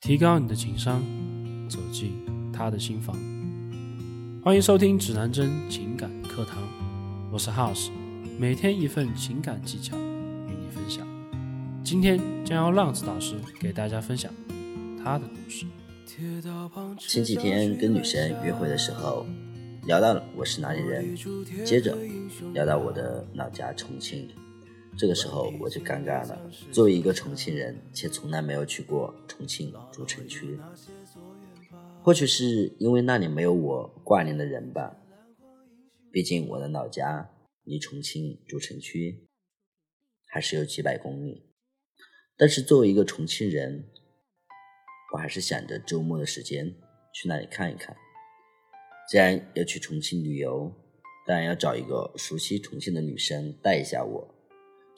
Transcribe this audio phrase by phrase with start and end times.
[0.00, 1.02] 提高你的情商，
[1.68, 3.14] 走进他的心房。
[4.42, 6.56] 欢迎收听指南针情感课堂，
[7.30, 7.90] 我是 House，
[8.38, 11.06] 每天一份情感技巧与你分享。
[11.84, 14.32] 今天将由浪子导师给大家分享
[15.04, 15.66] 他的故事。
[16.98, 19.26] 前几天跟女生约会的时候，
[19.84, 21.14] 聊到了我是哪里人，
[21.62, 21.94] 接着
[22.54, 24.26] 聊到我的老家重庆。
[24.98, 26.50] 这个时候我就尴尬了。
[26.70, 30.58] 作为一个重庆人，且从来没有去过重庆主城区，
[32.02, 34.96] 或许是因为那里没有我挂念的人吧。
[36.12, 37.30] 毕竟我的老家
[37.64, 39.28] 离重庆主城区
[40.26, 41.46] 还是有几百公里。
[42.36, 43.84] 但是作为一个重庆人，
[45.12, 46.74] 我还是想着周末的时间
[47.14, 47.96] 去那里看一看。
[49.08, 50.72] 既然要去重庆旅游，
[51.26, 54.34] 当然要找一个熟悉重庆的女生带一下我。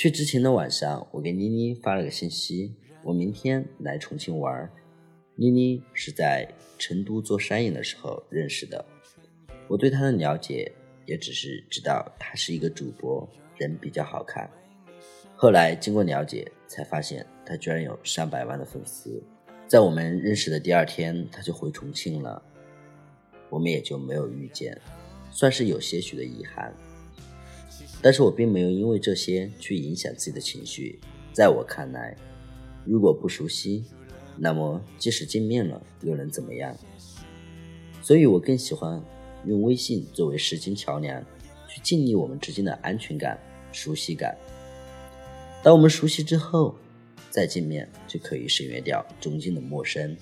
[0.00, 4.70] 去之前的晚上，我给妮妮发了个信息，我明天来重庆玩。
[5.34, 6.48] 妮妮是在
[6.78, 8.84] 成都做山影的时候认识的，
[9.66, 10.70] 我对她的了解
[11.04, 14.48] 也只是知道她是一个主播，人比较好看。
[15.34, 19.20] 后来经过了解，才发现她居然有上百万的粉丝。
[19.66, 22.40] 在我们认识的第二天，她就回重庆了，
[23.50, 24.80] 我们也就没有遇见，
[25.32, 26.72] 算是有些许的遗憾。
[28.00, 31.00] 但是我并没有因为这些去影响自己的情绪。
[31.32, 32.16] 在我看来，
[32.84, 33.84] 如果不熟悉，
[34.36, 36.76] 那么即使见面了，又能怎么样？
[38.02, 39.02] 所以我更喜欢
[39.44, 41.20] 用微信作为时间桥梁，
[41.68, 43.38] 去建立我们之间的安全感、
[43.72, 44.36] 熟悉感。
[45.62, 46.74] 当我们熟悉之后，
[47.30, 50.16] 再见面就可以省略掉中间的陌生。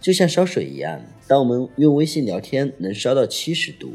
[0.00, 3.94] 就像烧水一样，当我们用微信聊天能烧到七十度。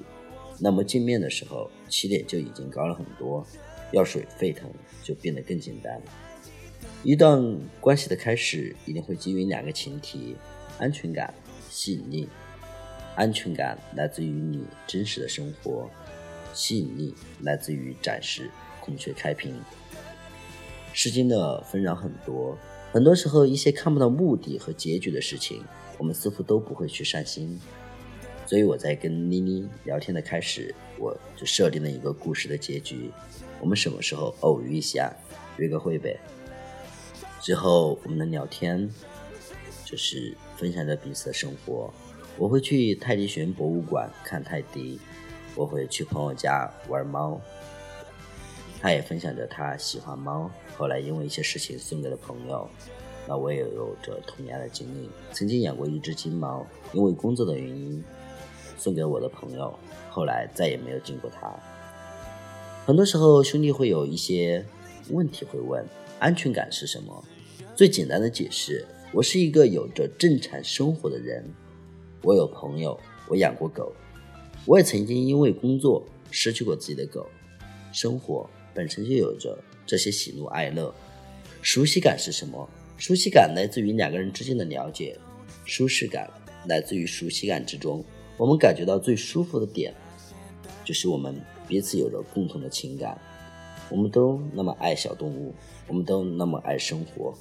[0.59, 3.45] 那么见面的时候，起点就已经高了很多，
[3.91, 4.69] 药水沸腾
[5.01, 6.03] 就变得更简单了。
[7.03, 10.35] 一段关系的开始一定会基于两个前提：
[10.79, 11.33] 安全感、
[11.69, 12.29] 吸引力。
[13.15, 15.87] 安全感来自于你真实的生活，
[16.51, 18.49] 吸引力来自于展示
[18.81, 19.53] 孔雀开屏。
[20.93, 22.57] 世间的纷扰很多，
[22.91, 25.63] 很多时候一些看不到目的和结局的事情，
[25.99, 27.59] 我们似乎都不会去善心。
[28.45, 33.09] 所以我在跟妮妮聊天的开始，我就设定了一个故事的结局：
[33.59, 35.13] 我们什么时候偶遇一下，
[35.57, 36.19] 约个会呗。
[37.41, 38.89] 之后我们的聊天
[39.85, 41.93] 就是分享着彼此的生活。
[42.37, 44.99] 我会去泰迪熊博物馆看泰迪，
[45.55, 47.39] 我会去朋友家玩猫。
[48.81, 52.69] 他也分享着他喜欢猫，后来因为一些事情送给了朋友。
[53.25, 58.03] 那我也有着同样的经历，曾经养过一只金毛，因为工作的原因。
[58.77, 59.73] 送给我的朋友，
[60.09, 61.53] 后来再也没有见过他。
[62.85, 64.65] 很多时候，兄弟会有一些
[65.09, 65.85] 问题会问：
[66.19, 67.23] 安全感是什么？
[67.75, 71.43] 最简单的解释，我是一个有着正常生活的人。
[72.21, 73.91] 我有朋友，我养过狗，
[74.65, 77.27] 我也曾经因为工作失去过自己的狗。
[77.91, 80.93] 生活本身就有着这些喜怒哀乐。
[81.61, 82.69] 熟悉感是什么？
[82.97, 85.17] 熟悉感来自于两个人之间的了解，
[85.65, 86.29] 舒适感
[86.67, 88.03] 来自于熟悉感之中。
[88.37, 89.93] 我们感觉到最舒服的点，
[90.83, 91.35] 就是我们
[91.67, 93.17] 彼此有着共同的情感。
[93.89, 95.53] 我们都那么爱小动物，
[95.87, 97.33] 我们都那么爱生活。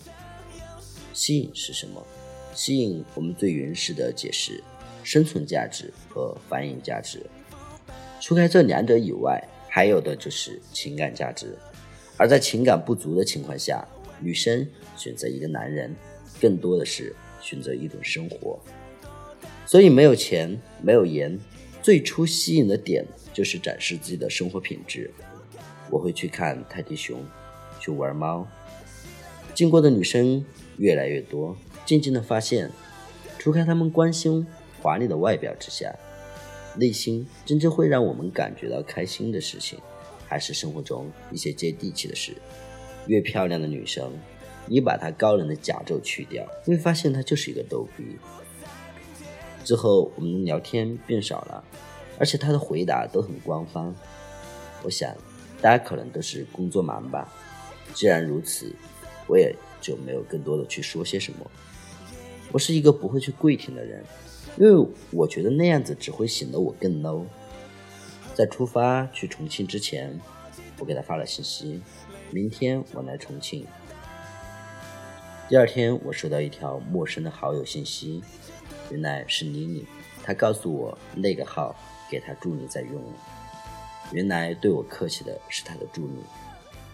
[1.14, 2.04] 吸引是什么？
[2.52, 4.62] 吸引我们最原始的解释：
[5.02, 7.24] 生存价值和繁衍价值。
[8.20, 11.56] 除开这两者以外，还有的就是情感价值。
[12.18, 13.86] 而在情感不足的情况下，
[14.20, 15.94] 女生选择一个男人，
[16.40, 18.60] 更多的是选择一种生活。
[19.72, 21.38] 所以没有钱，没有颜，
[21.80, 25.10] 最初吸引的点就是展示自己的生活品质。
[25.88, 27.24] 我会去看泰迪熊，
[27.80, 28.46] 去玩猫。
[29.54, 30.44] 经过的女生
[30.76, 31.56] 越来越多，
[31.86, 32.70] 渐渐的发现，
[33.38, 34.46] 除开她们关心
[34.82, 35.90] 华丽的外表之下，
[36.76, 39.78] 内心真正会让我们感觉到开心的事情，
[40.26, 42.34] 还是生活中一些接地气的事。
[43.06, 44.12] 越漂亮的女生，
[44.66, 48.18] 你把她高冷的假皱去掉，会发现她就是一个逗逼。
[49.64, 51.64] 之后我们聊天变少了，
[52.18, 53.94] 而且他的回答都很官方。
[54.82, 55.14] 我想，
[55.60, 57.32] 大家可能都是工作忙吧。
[57.94, 58.74] 既然如此，
[59.28, 61.50] 我也就没有更多的去说些什么。
[62.50, 64.04] 我是一个不会去跪舔的人，
[64.56, 67.24] 因为我觉得那样子只会显得我更 low。
[68.34, 70.18] 在出发去重庆之前，
[70.78, 71.80] 我给他发了信息：
[72.30, 73.66] 明天我来重庆。
[75.48, 78.22] 第二天，我收到一条陌生的好友信息。
[78.92, 79.86] 原来是妮妮，
[80.22, 81.74] 她告诉我那个号
[82.10, 83.02] 给她助理在用。
[84.12, 86.12] 原来对我客气的是她的助理，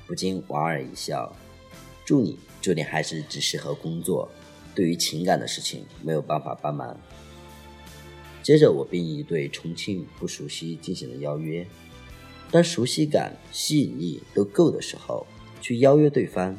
[0.06, 1.34] 不禁莞尔一笑。
[2.04, 4.30] 助理，助理还是只适合工作，
[4.76, 6.96] 对于情感的事情没有办法帮忙。
[8.44, 11.66] 接着，我便以对重庆不熟悉进行了邀约。
[12.52, 15.26] 当熟悉感、吸引力都够的时候，
[15.60, 16.56] 去邀约对方，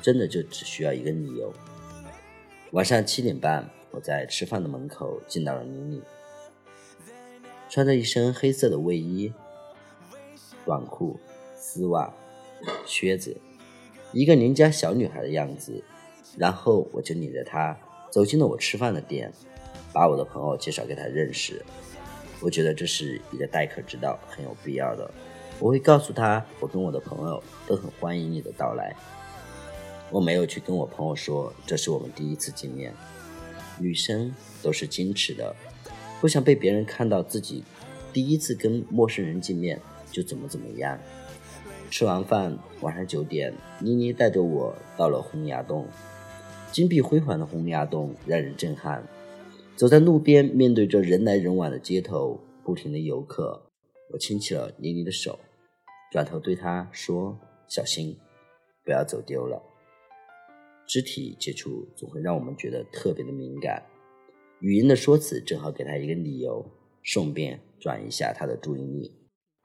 [0.00, 1.52] 真的就只需要一个理由。
[2.70, 6.02] 晚上七点半，我在吃饭的门口见到了妮妮，
[7.70, 9.32] 穿着一身黑色的卫衣、
[10.64, 11.20] 短裤、
[11.54, 12.12] 丝袜、
[12.84, 13.36] 靴子，
[14.12, 15.84] 一个邻家小女孩的样子。
[16.36, 17.78] 然后我就领着她
[18.10, 19.32] 走进了我吃饭的店。
[19.94, 21.62] 把我的朋友介绍给她认识，
[22.40, 25.10] 我觉得这是一个待客之道，很有必要的。
[25.58, 28.96] 我会告诉她，我跟我的朋友都很欢迎你的到来。
[30.10, 32.94] 我没有去跟我朋友说这是我们第一次见面。
[33.82, 34.32] 女生
[34.62, 35.54] 都是矜持的，
[36.20, 37.64] 不想被别人看到自己
[38.12, 39.80] 第一次跟陌生人见面
[40.10, 40.98] 就怎么怎么样。
[41.90, 45.86] 吃完饭，晚上九点，妮妮带着我到了洪崖洞。
[46.70, 49.06] 金碧辉煌的洪崖洞让人震撼。
[49.76, 53.60] 走在路边，面对着人来人往的街头，不停的游客，
[54.12, 55.38] 我牵起了妮妮的手，
[56.10, 57.38] 转头对她说
[57.68, 58.16] ：“小心，
[58.84, 59.62] 不要走丢了。”
[60.92, 63.82] 肢体接触总会让我们觉得特别的敏感，
[64.60, 66.62] 语音的说辞正好给她一个理由，
[67.00, 69.10] 顺便转移一下她的注意力。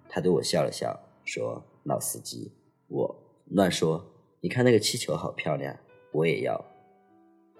[0.07, 2.53] 她对我笑了笑，说：“老司机，
[2.87, 4.09] 我乱说。
[4.39, 5.77] 你看那个气球好漂亮，
[6.13, 6.63] 我也要。”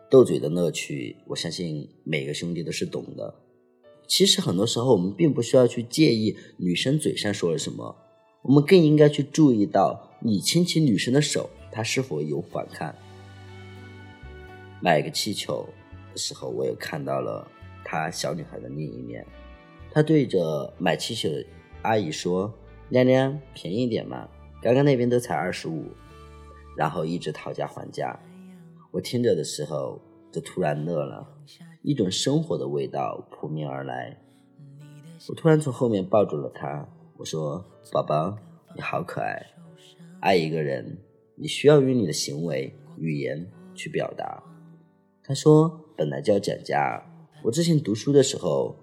[0.10, 3.36] 斗嘴的乐趣，我相信每个兄弟都是懂的。
[4.08, 7.98] 其实很多时候，我们并不需要去介意女生嘴上说了什么，
[8.44, 12.96] 我们更应该去注意到你牵起女生的手，她是否有反抗。
[14.82, 15.68] 买个气球
[16.12, 17.46] 的时候，我又看到了
[17.84, 19.26] 她小女孩的另一面。
[19.92, 21.46] 她对着买气球的
[21.82, 22.54] 阿姨说
[22.90, 24.28] ：“娘娘，便宜点嘛，
[24.62, 25.86] 刚刚那边都才二十五。”
[26.78, 28.20] 然后一直讨价还价。
[28.92, 30.00] 我听着的时候，
[30.32, 31.28] 就突然乐了，
[31.82, 34.16] 一种生活的味道扑面而来。
[35.28, 36.88] 我突然从后面抱住了她，
[37.18, 38.38] 我说：“宝宝，
[38.76, 39.44] 你好可爱。
[40.20, 40.98] 爱一个人，
[41.36, 44.44] 你需要用你的行为、语言去表达。”
[45.28, 47.04] 他说：“本来就要讲价。
[47.44, 48.78] 我之前读书的时候，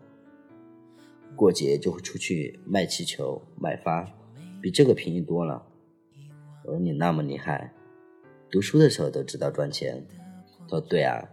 [1.34, 4.06] 过节就会出去卖气球、卖花，
[4.60, 5.66] 比这个便宜多了。”
[6.64, 7.72] 我说：“你那么厉害。”
[8.52, 10.06] 读书的时候都知道赚钱，
[10.60, 11.26] 他说对啊，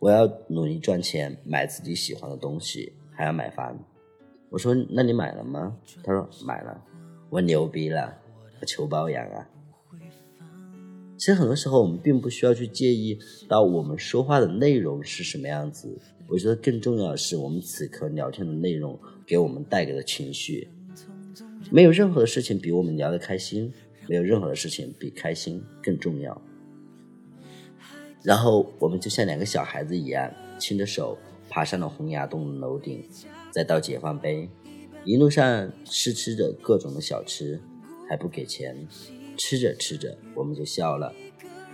[0.00, 3.78] 我要努力赚钱，买自己喜欢的东西，还要买房。
[4.50, 5.76] 我说那你买了吗？
[6.02, 6.84] 他说买了。
[7.30, 8.18] 我牛逼了，
[8.60, 9.48] 我求包养啊。
[11.26, 13.18] 其实很多时候我们并不需要去介意
[13.48, 18.96] 到我们说话的内容是什么样子，我觉得更重要的是我们此刻聊天的内容
[19.26, 20.68] 给我们带给的情绪。
[21.68, 23.72] 没有任何的事情比我们聊得开心，
[24.06, 26.40] 没有任何的事情比开心更重要。
[28.22, 31.18] 然后我们就像两个小孩子一样，牵着手
[31.50, 33.02] 爬上了洪崖洞的楼顶，
[33.50, 34.48] 再到解放碑，
[35.04, 37.60] 一路上试吃着各种的小吃，
[38.08, 38.86] 还不给钱，
[39.36, 41.12] 吃着吃着我们就笑了。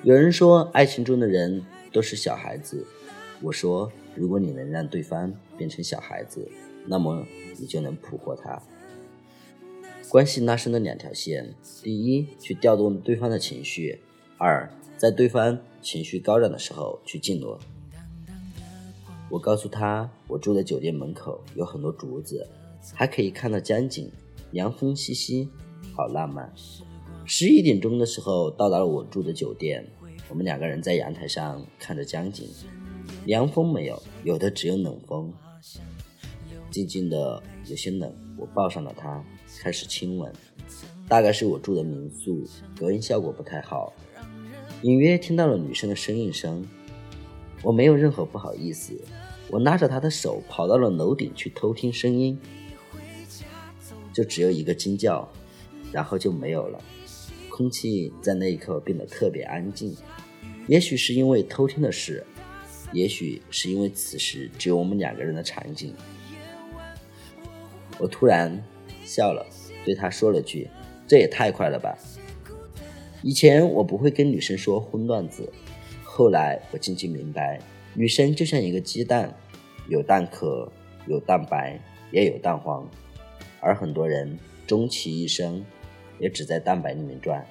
[0.03, 2.85] 有人说爱情中的人都是小孩子，
[3.41, 6.51] 我说如果你能让对方变成小孩子，
[6.87, 7.27] 那么
[7.59, 8.61] 你就能捕获他。
[10.09, 13.99] 关系拉伸的两条线：第一，去调动对方的情绪；
[14.37, 14.69] 二。
[14.99, 17.59] 在对方情绪高涨的时候去静落。
[19.29, 22.47] 我告诉他，我住的酒店门口有很多竹子，
[22.95, 24.09] 还可以看到江景，
[24.53, 25.49] 凉风习习，
[25.97, 26.53] 好浪漫。
[27.25, 29.87] 十一点钟的时候到达了我住的酒店，
[30.29, 32.49] 我们两个人在阳台上看着江景，
[33.27, 35.33] 凉风没有，有的只有冷风，
[36.71, 38.13] 静静的有些冷。
[38.37, 39.25] 我抱上了他，
[39.61, 40.33] 开始亲吻。
[41.09, 42.45] 大概是我住的民宿
[42.77, 43.93] 隔音效果不太好。
[44.83, 46.67] 隐约听到了女生的呻吟声，
[47.63, 48.93] 我没有任何不好意思，
[49.49, 52.37] 我拉着她的手跑到了楼顶去偷听声音，
[54.13, 55.29] 就只有一个惊叫，
[55.93, 56.83] 然后就没有了。
[57.53, 59.95] 空气在那一刻变得特别安静，
[60.69, 62.25] 也许是因为偷听的事，
[62.95, 65.95] 也许是因为此时只有我们两个人的场景。
[67.99, 68.65] 我突然
[69.05, 69.47] 笑了，
[69.85, 70.67] 对他说了句
[71.07, 71.95] ：“这也太快了吧。”
[73.23, 75.53] 以前我不会跟女生说荤段子，
[76.03, 77.61] 后来我渐渐明白，
[77.93, 79.37] 女生就像一个鸡蛋，
[79.89, 80.73] 有蛋壳，
[81.07, 81.79] 有蛋白，
[82.11, 82.91] 也有蛋黄，
[83.61, 85.63] 而很多人终其一生，
[86.23, 87.45] 也只在蛋白里面转。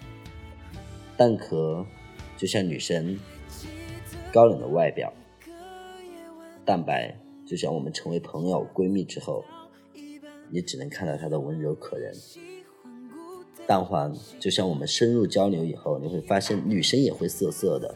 [1.18, 1.86] 蛋壳
[2.38, 3.20] 就像女生
[4.34, 5.12] 高冷的外表，
[6.66, 9.44] 蛋白就像我们成为朋友闺蜜之后，
[10.50, 12.14] 你只能看到她的温柔可人。
[13.68, 17.94] 蛋黄就像我们深入交流以后，你会发现女生也会涩涩的。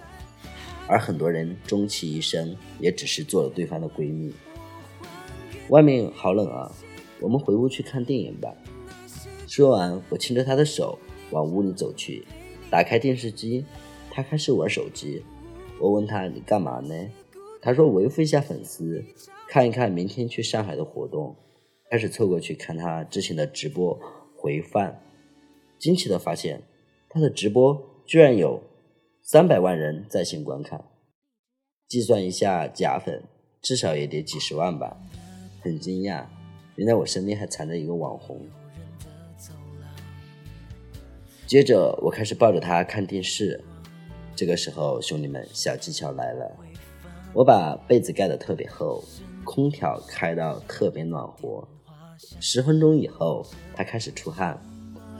[0.87, 4.31] 而很多人终其一生也只是做了对方的闺蜜。
[5.69, 6.71] 外面好冷啊，
[7.19, 8.53] 我们回屋去看电影吧。
[9.55, 10.99] 说完，我牵着他的手
[11.31, 12.27] 往屋里走去，
[12.69, 13.63] 打开电视机，
[14.11, 15.23] 他开始玩手机。
[15.79, 16.93] 我问他：“你干嘛呢？”
[17.63, 19.01] 他说：“维护一下粉丝，
[19.47, 21.33] 看一看明天去上海的活动。”
[21.89, 23.97] 开始凑过去看他之前的直播
[24.35, 24.93] 回放，
[25.79, 26.61] 惊奇的发现
[27.07, 28.61] 他的直播居然有
[29.23, 30.83] 三百万人在线观看，
[31.87, 33.23] 计算一下假粉，
[33.61, 34.97] 至少也得几十万吧。
[35.61, 36.25] 很惊讶，
[36.75, 38.41] 原来我身边还藏着一个网红。
[41.47, 43.63] 接着我开始抱着他看电视，
[44.35, 46.51] 这个时候兄弟们小技巧来了，
[47.33, 49.03] 我把被子盖得特别厚，
[49.43, 51.67] 空调开到特别暖和。
[52.39, 54.59] 十分钟以后，他开始出汗，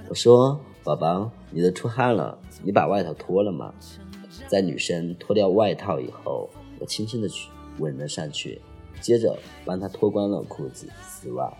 [0.09, 3.71] 我说：“宝宝，你都出汗了，你把外套脱了吗？”
[4.49, 8.59] 在女生脱掉外套以后，我轻轻的去吻了上去。
[8.99, 11.53] 接着帮她脱光了裤子、丝袜。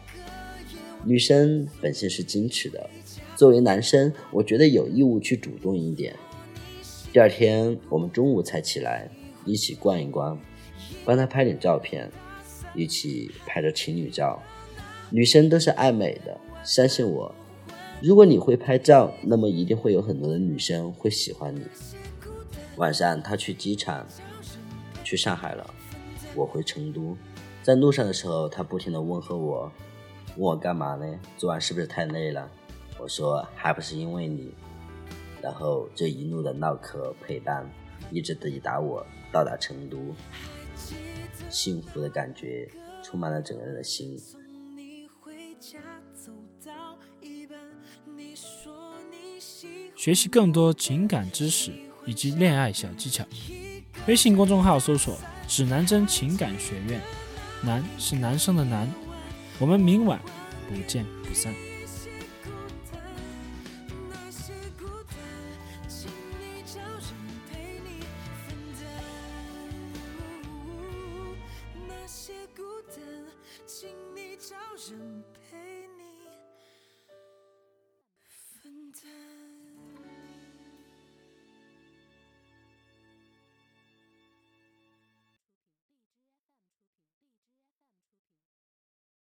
[1.07, 2.89] 女生本性是矜持的，
[3.35, 6.15] 作为男生，我觉得有义务去主动一点。
[7.13, 9.07] 第二天我们中午才起来，
[9.45, 10.39] 一起逛一逛，
[11.05, 12.09] 帮她拍点照片，
[12.73, 14.41] 一起拍着情侣照。
[15.11, 17.35] 女生都是爱美的，相信我。
[18.01, 21.61] 如果你会拍照，那么一定会有很多的女生会喜欢你。
[22.77, 24.07] 晚上她去机场，
[25.03, 25.71] 去上海了，
[26.33, 27.15] 我回成都。
[27.61, 29.71] 在路上的时候，他不停的问候我，
[30.37, 31.19] 问我干嘛呢？
[31.37, 32.49] 昨晚是不是太累了？
[32.99, 34.53] 我说还不是因为你。
[35.41, 37.69] 然后这一路的唠嗑陪伴，
[38.11, 40.15] 一直抵达我到达成都，
[41.49, 42.67] 幸福的感觉
[43.03, 44.17] 充满了整个人的心。
[49.95, 51.71] 学习更多情感知识
[52.05, 53.25] 以及恋爱小技巧，
[54.07, 56.99] 微信公众号搜索“指南针情感学院”。
[57.63, 58.91] 男是男生的男，
[59.59, 60.19] 我们明晚
[60.67, 61.74] 不见不散。